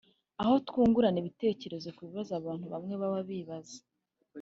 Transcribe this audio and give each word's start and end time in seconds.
aho 0.41 0.53
twungurana 0.67 1.17
ibitekerezo 1.23 1.89
ku 1.95 2.01
bibazo 2.07 2.31
abantu 2.39 2.65
bamwe 2.73 2.93
baba 3.01 3.19
bibaza 3.29 3.79